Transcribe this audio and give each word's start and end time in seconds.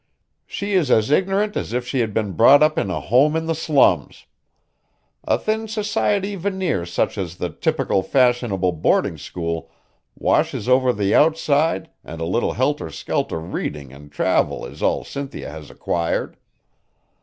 She 0.47 0.73
is 0.73 0.89
as 0.89 1.11
ignorant 1.11 1.55
as 1.55 1.73
if 1.73 1.85
she 1.85 1.99
had 1.99 2.11
been 2.11 2.31
brought 2.31 2.63
up 2.63 2.79
in 2.79 2.89
a 2.89 2.99
home 2.99 3.35
in 3.35 3.45
the 3.45 3.53
slums. 3.53 4.25
A 5.25 5.37
thin 5.37 5.67
society 5.67 6.33
veneer 6.35 6.87
such 6.87 7.19
as 7.19 7.35
the 7.35 7.51
typical 7.51 8.01
fashionable 8.01 8.71
boarding 8.71 9.19
school 9.19 9.69
washes 10.15 10.67
over 10.67 10.91
the 10.91 11.13
outside 11.13 11.91
and 12.03 12.19
a 12.19 12.25
little 12.25 12.53
helter 12.53 12.89
skelter 12.89 13.39
reading 13.39 13.93
and 13.93 14.11
travel 14.11 14.65
is 14.65 14.81
all 14.81 15.03
Cynthia 15.03 15.51
has 15.51 15.69
acquired. 15.69 16.35